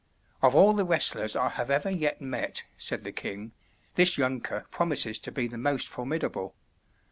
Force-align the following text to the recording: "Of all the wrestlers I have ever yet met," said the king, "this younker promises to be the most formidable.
"Of 0.41 0.55
all 0.55 0.73
the 0.73 0.83
wrestlers 0.83 1.35
I 1.35 1.49
have 1.49 1.69
ever 1.69 1.91
yet 1.91 2.19
met," 2.21 2.63
said 2.75 3.03
the 3.03 3.11
king, 3.11 3.51
"this 3.93 4.17
younker 4.17 4.65
promises 4.71 5.19
to 5.19 5.31
be 5.31 5.45
the 5.47 5.59
most 5.59 5.87
formidable. 5.87 6.55